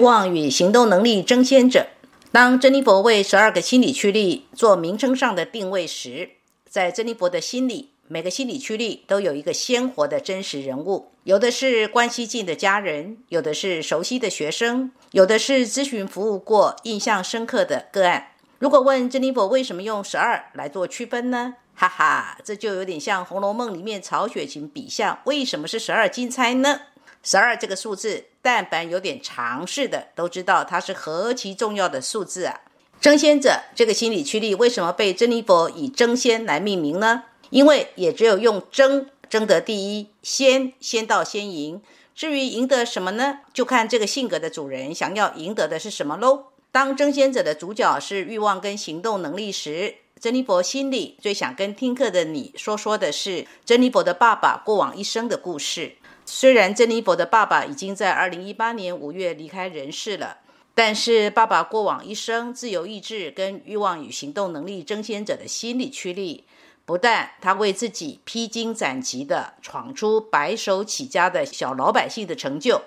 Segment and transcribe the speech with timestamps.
[0.00, 1.86] 望与行动能力争先者。
[2.32, 6.30] 当珍妮佛为十二个心理驱力做名称上的定位时，
[6.68, 18.28] 在珍妮佛的心里，每个心理驱力都有一个鲜活的真实人物，有的是关系近的家人，有的是熟悉的学生，有的是咨询服务过、印象深刻的个案。
[18.58, 21.54] 如果问珍妮佛为什么用十二来做区分呢？
[21.74, 26.82] 哈哈，这就有点像《红楼梦》里面曹雪芹笔下为什么是十二金钗呢？
[27.22, 32.60] 十二这个数字，但凡有点常识的都知道它是何其重要的数字啊！
[33.00, 37.24] 争先者这个心理驱力为什么被珍妮佛以争先来命名呢？
[37.50, 41.82] 因为也只有用争争得第一，先先到先赢。
[42.14, 43.40] 至于赢得什么呢？
[43.52, 46.46] 就看这个性格的主人想要赢得的是什么喽。
[46.70, 55.96] 当争先者的主角是欲望跟行动能力时，珍妮佛心里最想跟听课的你说说的是珍妮佛的爸爸过往一生的故事。
[56.24, 60.38] 虽然珍妮佛的爸爸已经在二零一八年五月离开人世了。
[60.72, 66.44] 但是，爸爸过往一生自由意志跟欲望与行动能力争先者的心理驱力，
[66.86, 72.80] 不但他为自己披荆斩棘的闯出白手起家的小老百姓的成就，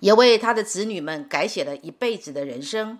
[0.00, 2.98] 也为他的子女们改写了一辈子的人生。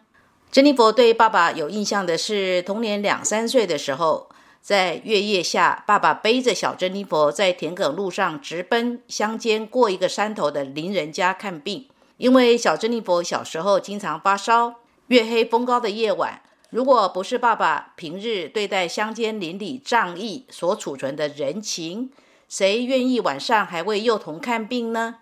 [0.52, 4.28] 珍妮佛对爸爸有印象的是，童年两三岁的时候，
[4.66, 11.86] 在月夜下，爸爸背着小珍妮佛在田埂路上直奔乡间过一个山头的邻人家看病。
[12.16, 22.10] 因为小珍妮佛小时候经常发烧，月黑风高的夜晚，如果不是爸爸平日对待乡间邻里仗义所储存的人情，
[22.48, 25.18] 谁愿意晚上还为幼童看病呢？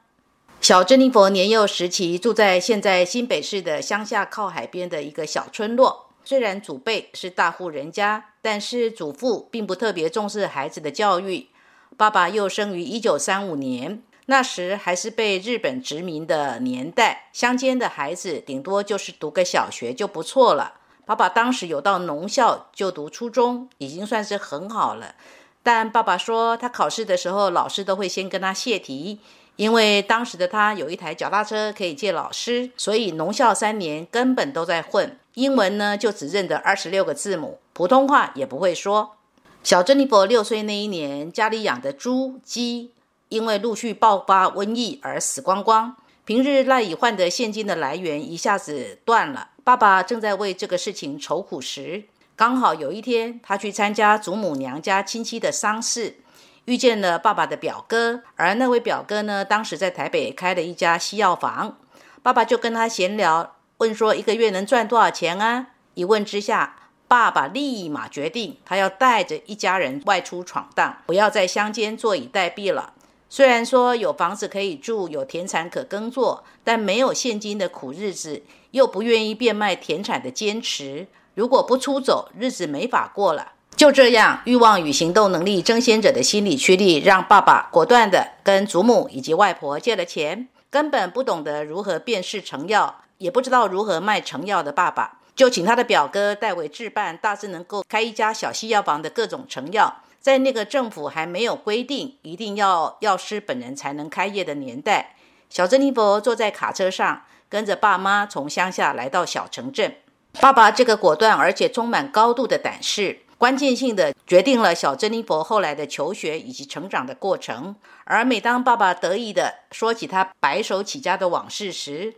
[0.62, 11.48] 小珍妮佛年幼时期住在现在新北市的乡下靠海边的一个小村落，虽然祖辈是大户人家，但是祖父并不特别重视孩子的教育。
[11.96, 14.02] 爸爸又生于一九三五年。
[14.26, 20.80] 那时还是被日本殖民的年代，乡间的孩子顶多就是读个小学就不错了。
[21.04, 25.14] 爸爸当时有到农校就读初中，已经算是很好了。
[25.62, 29.20] 但爸爸说，他考试的时候，老师都会先跟他泄题，
[29.56, 35.16] 因为当时的他有一台脚踏车可以借老师，所以农校三年根本都在混。
[35.34, 39.16] 英文呢，就只认得二十六个字母，普通话也不会说。
[39.62, 42.90] 小珍妮佛六岁那一年，家里养的猪鸡。
[43.30, 49.48] 因为陆续爆发瘟疫而死光光，平日赖以换得现金的来源一下子断了。
[49.64, 52.04] 爸爸正在为这个事情愁苦时，
[52.36, 56.18] 刚好有一天他去参加祖母娘家亲戚的丧事，
[56.66, 58.22] 遇见了爸爸的表哥。
[58.36, 61.76] 而那位表哥呢，当时在台北开了一家西药房。
[62.22, 65.66] 爸爸就跟他闲聊，问说一个月能赚多少钱啊？
[65.94, 66.76] 一问之下，
[67.06, 72.94] 爸爸立马决定，他要带着一家人外出闯荡，不要在乡间坐以待毙了。
[73.28, 83.53] 虽然说有房子可以住，有田产可耕作，但没有现金的苦日子，又不愿意变卖田产的坚持，如果不出走，日子没法过了。
[83.76, 90.48] 就这样，欲望与行动能力争先者的心理驱力，让爸爸果断地跟祖母以及外婆借了钱。
[90.70, 100.02] 根本不懂得如何辨识成药，也不知道如何卖成药的爸爸，就请他的表哥代为置办，大致能够开一家小西药房的各种成药。
[100.20, 105.16] 在那个政府还没有规定一定要药师本人才能开业的年代，
[105.50, 109.96] 小珍妮佛坐在卡车上，跟着爸妈从乡下来到小城镇。
[110.40, 117.76] 爸爸这个果断而且充满高度的胆识，关键性的决定了小珍妮佛后来的求学以及成长的过程。
[118.04, 122.14] 而每当爸爸得意的说起他白手起家的往事时，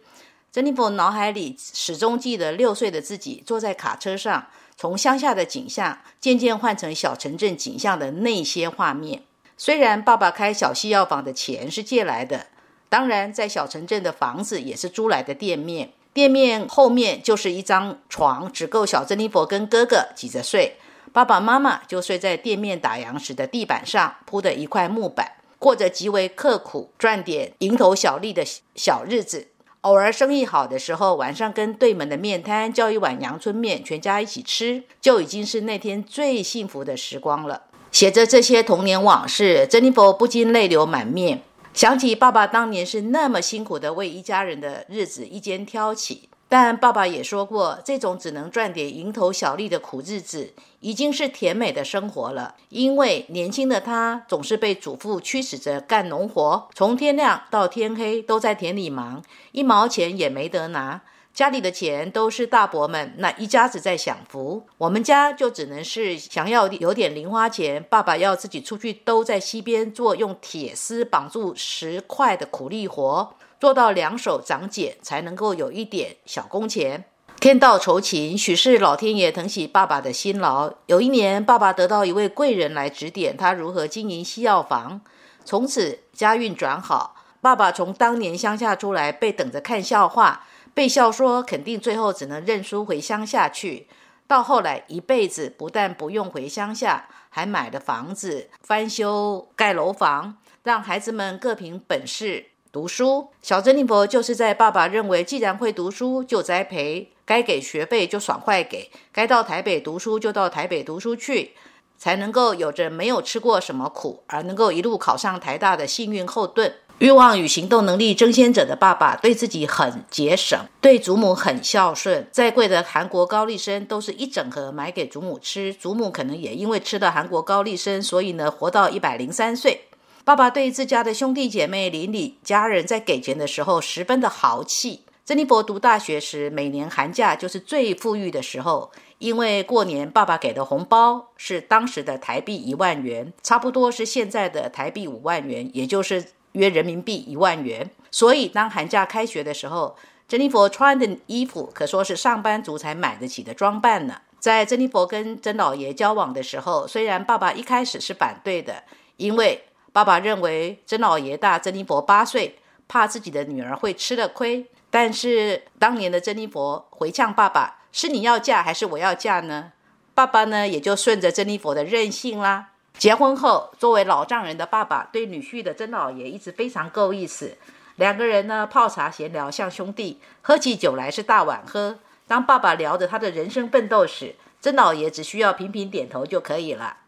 [0.52, 4.46] 珍妮佛脑海里始终记得六岁的自己坐在卡车上。
[4.76, 9.24] 从乡下的景象渐渐换成小城镇景象的那些画面，
[9.56, 12.46] 虽然爸爸开小西药房的钱是借来的，
[12.88, 20.76] 当然在小城镇的房子也是租来的店面，店面后面就是一张床，只够小珍妮佛跟哥哥挤着睡，
[21.16, 29.48] 爸爸妈妈就睡在店面打烊时的地板上铺的一块木板，过着极为刻苦赚点蝇头小利的小日子。
[29.80, 37.62] 偶尔生意好的时候，晚上跟对门的面摊叫一碗阳春面，全家一起吃，就已经是那天最幸福的时光了。
[37.90, 41.40] 写着这些童年往事，珍妮佛不禁泪流满面，
[41.72, 46.28] 想起爸爸当年是那么辛苦的为一家人的日子一肩挑起。
[46.48, 52.54] 但爸爸也说过，这种只能赚点蝇头小利的苦日子，已经是甜美的生活了。
[52.68, 61.02] 因为年轻的他总是被祖父驱使着干农活，从天亮到天黑都在田里忙，一毛钱也没得拿。
[61.34, 73.34] 家里的钱都是大伯们那一家子在享福，我们家就只能是想要有点零花钱，爸爸要自己出去兜在溪边做用铁丝绑住石块的苦力活。
[73.58, 77.04] 做到两手长茧，才能够有一点小工钱。
[77.38, 80.72] 天道酬勤，许是老天爷疼惜爸爸的辛劳。
[80.86, 85.00] 有一年，爸爸得到一位贵人来指点他如何经营西药房，
[85.44, 87.14] 从此家运转好。
[87.42, 93.86] 爸爸从当年乡下出来，被等着看笑话，被笑说肯定最后只能认输回乡下去。
[94.26, 103.28] 到后来，一辈子不但不用回乡下，还买了房子，翻修盖楼房，让孩子们各凭本事读书。
[103.40, 111.52] 小珍妮佛就是在爸爸认为既然会读书就栽培，该给学费就爽快给，该到台北读书就到台北读书去，
[111.96, 116.74] 才能够有着没有吃过什么苦，而能够一路考上台大的幸运后盾。
[116.98, 122.28] 欲望与行动能力争先者的爸爸对自己很节省，对祖母很孝顺。
[122.30, 129.84] 再贵的韩国高丽参都是一整盒买给祖母吃，祖母可能也因为吃了韩国高丽参，所以呢活到一百零三岁。
[130.26, 135.02] 爸爸对自家的兄弟姐妹、邻里家人在给钱的时候十分的豪气。
[135.24, 146.24] 珍妮佛读大学时，每年寒假就是最富裕的时候，因为过年爸爸给的红包是当时的台币一万元，差不多是现在的台币五万元，也就是。
[146.52, 149.94] 约人民币一万元，所以当寒假开学的时候，
[150.26, 154.22] 珍妮佛穿的衣服可说是上班族才买得起的装扮呢。
[154.40, 158.84] 在珍妮佛跟曾老爷交往的时候，虽然爸爸一开始是反对的，
[159.18, 159.65] 因为
[159.96, 164.66] 爸爸认为曾老爷大珍妮佛八岁，怕自己的女儿会吃了亏。
[164.90, 169.72] 但是当年的珍妮佛回呛爸爸：“是你要嫁还是我要嫁呢？”
[170.12, 172.72] 爸爸呢也就顺着珍妮佛的任性啦。
[172.98, 177.56] 结婚后，作为老丈人的爸爸对女婿的曾老爷一直非常够意思。
[177.94, 182.00] 两个人呢泡茶闲聊像兄弟，喝起酒来是大碗喝。
[182.26, 186.98] 当爸爸聊着他的人生奋斗史，曾老爷只需要频频点头就可以了。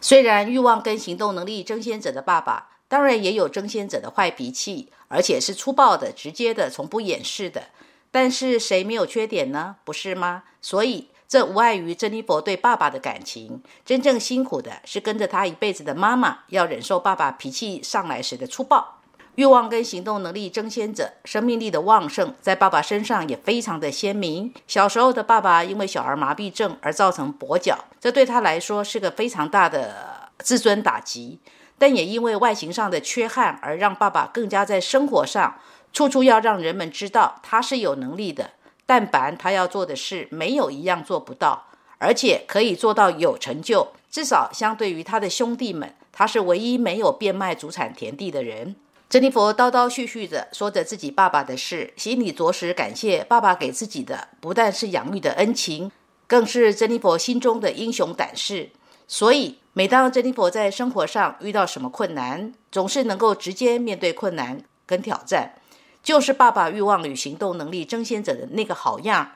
[0.00, 7.68] 虽然欲望跟行动能力争先者的爸爸，当然也有争先者的坏脾气，而且是粗暴的、直接的、从不掩饰的。
[8.10, 9.76] 但是谁没有缺点呢？
[9.84, 10.44] 不是吗？
[10.60, 11.08] 所以。
[11.28, 18.97] 这无碍于珍妮佛对爸爸的感情，真正辛苦的是跟着他一辈子的妈妈，要忍受爸爸脾气上来时的粗暴。
[19.38, 24.52] 欲望跟行动能力争先者，生命力的旺盛，在爸爸身上也非常的鲜明。
[24.66, 31.38] 小时候的爸爸因为小儿麻痹症而造成跛脚，这对他来说是个非常大的自尊打击，
[31.78, 35.54] 但也因为外形上的缺憾，而让爸爸更加在生活上
[35.92, 38.50] 处处要让人们知道他是有能力的。
[38.86, 41.66] 但凡他要做的事，没有一样做不到，
[41.98, 43.92] 而且可以做到有成就。
[44.10, 48.74] 至少相对于他的兄弟们，他是唯一没有变卖祖产田地的人。
[49.08, 55.90] 珍妮佛叨叨絮絮着说着自己爸爸的事，心里着实感谢爸爸给自己的，不但是养育的恩情，
[56.26, 58.68] 更是珍妮佛心中的英雄胆识。
[59.06, 65.54] 所以，每当珍妮佛在生活上遇到什么困难，总是能够直接面对困难跟挑战。
[66.02, 69.32] 就是爸爸欲望与行动能力争先者的那个好样，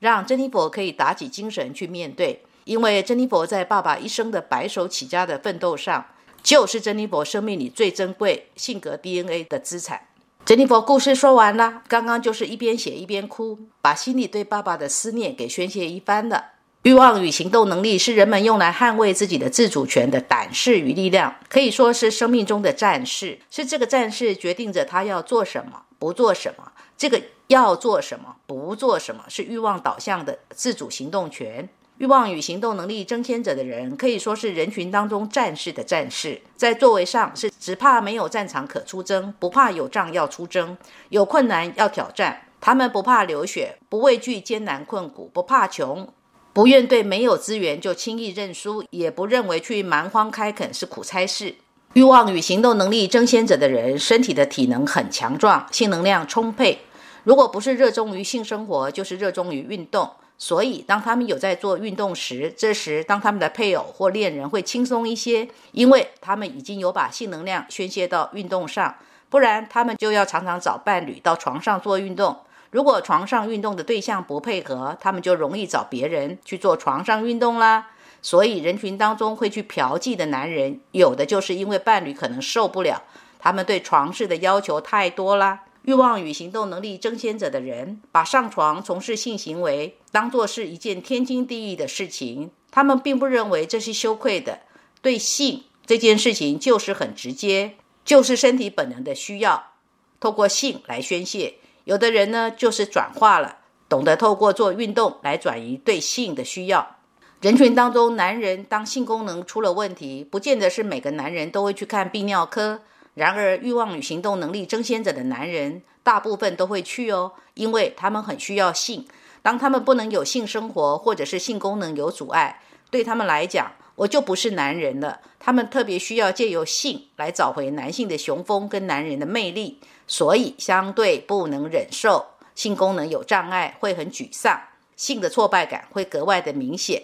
[0.00, 2.44] 让珍妮佛可以打起精神去面对。
[2.64, 6.04] 因为珍妮佛在爸爸一生的白手起家的奋斗上，
[6.44, 10.08] 就是珍妮佛生命里最珍贵性格 DNA 的资产。
[10.44, 16.50] 珍妮佛故事说完了，刚刚就是一边写一边哭，把心里对爸爸的思念给宣泄一番了。
[16.82, 23.38] 欲望与行动能力是人们用来捍卫自己的自主权的胆识与力量，可以说是生命中的战士。
[23.50, 26.72] 是这个战士决定着他要做什么，不做什么。
[26.98, 31.66] 这个要做什么，不做什么，是欲望导向的自主行动权。
[31.98, 36.40] 欲望与行动能力争先者的人，可以说是人群当中战士的战士。
[36.56, 40.76] 在座位上是只怕没有战场可出征，不怕有仗要出征，
[41.10, 42.48] 有困难要挑战。
[42.60, 46.08] 他们不怕流血，不畏惧艰难困苦，不怕穷。
[46.52, 51.54] 不愿对没有资源就轻易认输，也不认为去蛮荒开垦是苦差事。
[51.92, 56.80] 欲望与行动能力争先者的人，身体的体能很强壮，性能量充沛。
[57.22, 60.10] 如果不是热衷于性生活，就是热衷于运动。
[60.36, 68.94] 所以，当他们有在做运动时，这时当他们的配偶或恋人会轻松一些，因为他们已经有把性能量宣泄到运动上。
[69.30, 72.36] 不然，他们就要常常找伴侣到床上做运动。
[72.70, 77.88] 如果床上运动的对象不配合，他们就容易找别人去做床上运动啦。
[78.20, 83.02] 所以人群当中会去嫖妓的男人，有的就是因为伴侣可能受不了，
[83.38, 85.60] 他们对床事的要求太多啦。
[85.84, 94.60] 欲望与行动能力争先者的人，把上床从事性行为当做是一件天经地义的事情，他们并不认为这是羞愧的。
[95.02, 97.74] 对性这件事情就是很直接，
[98.04, 99.72] 就是身体本能的需要，
[100.18, 101.56] 透过性来宣泄。
[101.84, 106.96] 有的人呢，就是转化了，懂得透过做运动来转移对性的需要。
[107.42, 112.80] 人群当中，男人当性功能出了问题，不见得是每个男人都会去看泌尿科，
[113.14, 119.06] 然而，欲望与行动能力争先者的男人大部分都会去哦，因为他们很需要性。
[119.40, 125.20] 当他们不能有性生活，或者是性功能有阻碍，对他们来讲，我就不是男人了。
[125.38, 134.58] 他们特别需要借由性来找回男性的雄风跟男人的魅力，所以相对不能忍受性功能有障碍，会很沮丧，
[134.96, 137.02] 性的挫败感会格外的明显。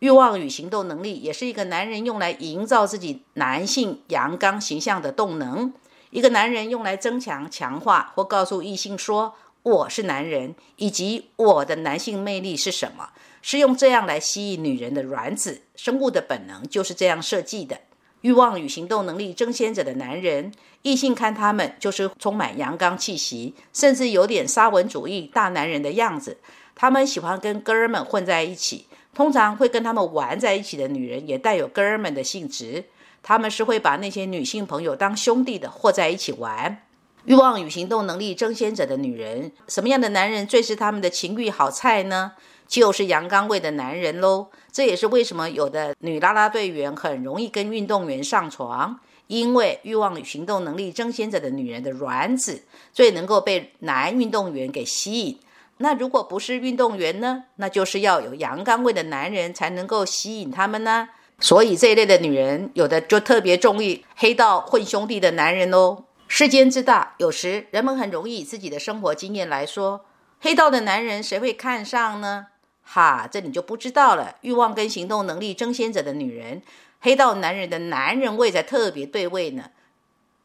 [0.00, 5.72] 欲望与行动能力也是一个男人用来营造自己男性阳刚形象的动能。
[6.10, 13.10] 一个男人用来增强、强化或告诉异性说我是男人，以及我的男性魅力是什么，
[13.42, 15.62] 是用这样来吸引女人的卵子。
[15.76, 17.80] 生物的本能就是这样设计的。
[18.22, 26.38] 欲望与行动能力争先者的男人，异性看他们就是充满阳刚气息，甚至有点沙文主义大男人的样子。
[26.74, 28.86] 他们喜欢跟哥儿们混在一起。
[29.14, 32.84] 通常会跟他们玩在一起的女人也带有哥儿们的性质，
[33.20, 36.82] 他们是会把那些女性朋友当兄弟的，或在一起玩。
[37.24, 42.32] 欲望与行动能力争先者的女人，什么样的男人最是他们的情欲好菜呢？
[42.68, 44.46] 就是阳刚味的男人喽。
[44.70, 55.40] 这也是为什么有的女啦啦队员很容易跟运动员上床，因为欲望与行动能力争先者的女人的卵子最能够被男运动员给吸引。
[55.78, 57.44] 那如果不是运动员呢？
[57.56, 61.08] 那就是要有阳刚味的男人才能够吸引他们呢。
[61.40, 66.04] 所以这一类的女人，有的就特别中意黑道混兄弟的男人哦。
[66.26, 70.04] 世间之大，有时人们很容易以自己的生活经验来说，
[70.40, 72.46] 黑道的男人谁会看上呢？
[72.90, 74.36] 哈，这你就不知道了。
[74.40, 76.62] 欲望跟行动能力争先者的女人，
[77.00, 79.70] 黑道男人的男人味才特别对味呢。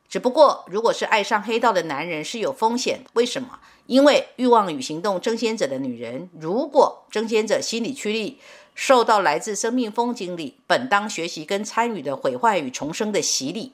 [0.09, 3.59] 只不过，如果是爱上黑道的男人是有风险，为什么？
[3.87, 8.37] 因为欲望与行动争先者的女人，如果争先者心理驱力
[8.75, 13.71] 受到来自生命风景里本当学习跟参与的毁坏与重生的洗礼，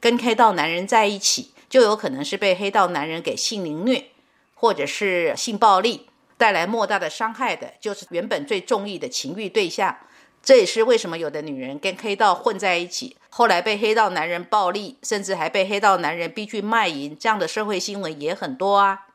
[0.00, 4.06] 跟黑道男人在一起，就有可能是被黑道男人给性凌虐，
[4.54, 6.06] 或者是性暴力
[6.42, 9.96] 带来莫大的伤害的，就是原本最中意的情欲对象。
[10.42, 19.06] 这也是为什么有的女人跟黑道混在一起，后来被黑道男人暴力，甚至还被黑道男人逼去卖淫，这样的社会新闻也很多啊。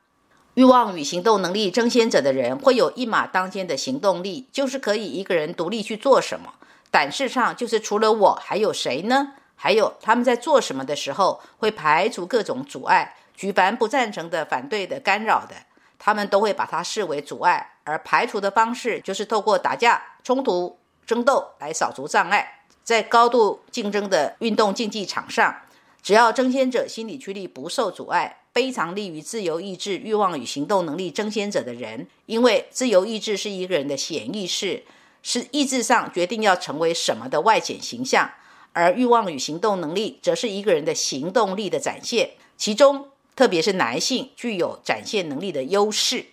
[0.53, 6.53] 欲望与行动能力争先者的人，会有一马当先的行动力，就是可以一个人独立去做什么。
[6.89, 9.33] 胆识上就是除了我还有谁呢？
[9.57, 15.55] 还有他们在做什么的时候，会排除各种阻碍，举凡不赞成的、反对的、干扰的，
[15.99, 17.73] 他们都会把它视为阻碍。
[17.83, 20.77] 而排除的方式，就是透过打架、冲突。
[21.05, 25.61] 争斗来扫除障碍，在高度竞争的运动竞技场上，
[26.03, 32.05] 只要争先者心理驱力不受阻碍，非常利于自由意志、欲望与行动能力争先者的人。
[32.25, 34.83] 因为自由意志是一个人的显意识，
[35.23, 38.27] 是意志上决定要成为什么的外显形象；
[38.73, 42.31] 而欲望与行动能力则是一个人的行动力的展现。
[42.57, 43.07] 其中，
[43.37, 46.25] 特别是男性具有展现能力的优势。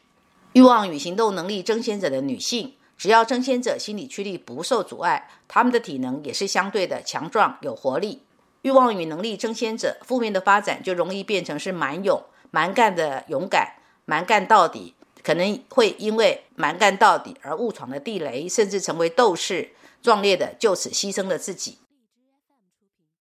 [0.54, 2.74] 欲望与行动能力争先者的女性。
[2.96, 8.22] 只要争先者心理驱力不受阻碍，他们的体能也是相对的强壮有活力。
[8.62, 13.74] 欲望与能力争先者负面的发展就容易变成是蛮勇蛮干的勇敢
[14.06, 21.78] 蛮干到底，可能会因为蛮干到底而误闯了地雷，甚至成为斗士，壮烈的就此牺牲了自己。